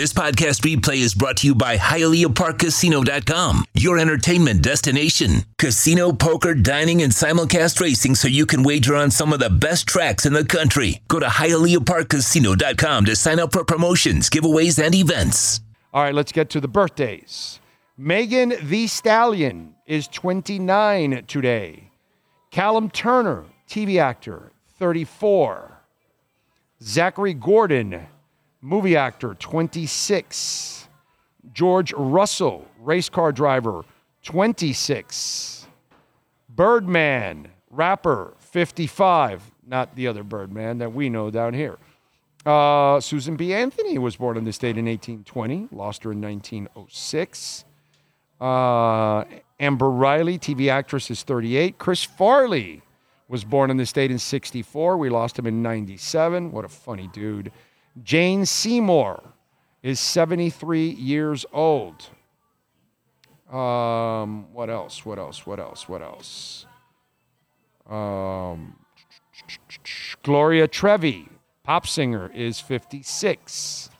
This 0.00 0.14
podcast 0.14 0.62
replay 0.62 0.96
is 0.96 1.14
brought 1.14 1.36
to 1.36 1.46
you 1.46 1.54
by 1.54 1.76
HialeahParkCasino.com, 1.76 3.66
your 3.74 3.98
entertainment 3.98 4.62
destination. 4.62 5.44
Casino, 5.58 6.10
poker, 6.10 6.54
dining, 6.54 7.02
and 7.02 7.12
simulcast 7.12 7.78
racing 7.82 8.14
so 8.14 8.26
you 8.26 8.46
can 8.46 8.62
wager 8.62 8.96
on 8.96 9.10
some 9.10 9.30
of 9.34 9.40
the 9.40 9.50
best 9.50 9.86
tracks 9.86 10.24
in 10.24 10.32
the 10.32 10.42
country. 10.42 11.02
Go 11.08 11.20
to 11.20 11.26
HialeahParkCasino.com 11.26 13.04
to 13.04 13.14
sign 13.14 13.38
up 13.38 13.52
for 13.52 13.62
promotions, 13.62 14.30
giveaways, 14.30 14.82
and 14.82 14.94
events. 14.94 15.60
All 15.92 16.02
right, 16.02 16.14
let's 16.14 16.32
get 16.32 16.48
to 16.48 16.62
the 16.62 16.66
birthdays. 16.66 17.60
Megan 17.98 18.54
Thee 18.62 18.86
Stallion 18.86 19.74
is 19.84 20.08
29 20.08 21.24
today. 21.26 21.90
Callum 22.50 22.88
Turner, 22.88 23.44
TV 23.68 24.00
actor, 24.00 24.50
34. 24.78 25.82
Zachary 26.82 27.34
Gordon, 27.34 28.06
movie 28.60 28.96
actor, 28.96 29.34
26. 29.34 30.88
George 31.52 31.92
Russell, 31.94 32.66
race 32.78 33.08
car 33.08 33.32
driver, 33.32 33.84
26. 34.24 35.66
Birdman, 36.48 37.48
rapper, 37.70 38.34
55. 38.38 39.42
Not 39.66 39.94
the 39.94 40.08
other 40.08 40.22
Birdman 40.22 40.78
that 40.78 40.92
we 40.92 41.08
know 41.08 41.30
down 41.30 41.54
here. 41.54 41.78
Uh, 42.44 43.00
Susan 43.00 43.36
B. 43.36 43.52
Anthony 43.54 43.98
was 43.98 44.16
born 44.16 44.36
in 44.36 44.44
this 44.44 44.56
state 44.56 44.78
in 44.78 44.86
1820, 44.86 45.68
lost 45.72 46.04
her 46.04 46.12
in 46.12 46.20
1906. 46.20 47.64
Uh, 48.40 49.24
Amber 49.58 49.90
Riley, 49.90 50.38
TV 50.38 50.70
actress, 50.70 51.10
is 51.10 51.22
38. 51.22 51.78
Chris 51.78 52.02
Farley 52.02 52.82
was 53.28 53.44
born 53.44 53.70
in 53.70 53.76
this 53.76 53.90
state 53.90 54.10
in 54.10 54.18
64. 54.18 54.96
We 54.96 55.10
lost 55.10 55.38
him 55.38 55.46
in 55.46 55.62
97. 55.62 56.50
What 56.50 56.64
a 56.64 56.68
funny 56.68 57.08
dude. 57.12 57.52
Jane 58.02 58.46
Seymour 58.46 59.22
is 59.82 59.98
73 59.98 60.90
years 60.90 61.44
old. 61.52 62.06
Um, 63.50 64.52
what 64.52 64.70
else? 64.70 65.04
What 65.04 65.18
else? 65.18 65.46
What 65.46 65.58
else? 65.58 65.88
What 65.88 66.02
else? 66.02 66.66
Um, 67.88 68.76
Gloria 70.22 70.68
Trevi, 70.68 71.28
pop 71.64 71.86
singer, 71.86 72.30
is 72.32 72.60
56. 72.60 73.90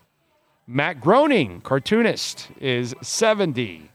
Matt 0.67 1.01
Groening, 1.01 1.63
cartoonist, 1.63 2.49
is 2.61 2.95
70. 3.03 3.91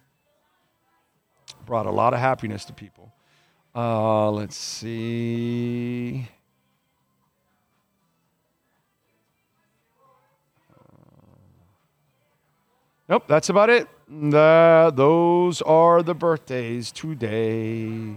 Brought 1.65 1.85
a 1.85 1.91
lot 1.91 2.13
of 2.13 2.19
happiness 2.19 2.65
to 2.65 2.73
people. 2.73 3.13
Uh, 3.73 4.29
let's 4.31 4.57
see. 4.57 6.27
Nope, 13.07 13.25
that's 13.27 13.49
about 13.49 13.69
it. 13.69 13.87
The, 14.07 14.91
those 14.95 15.61
are 15.61 16.01
the 16.01 16.15
birthdays 16.15 16.91
today. 16.91 18.15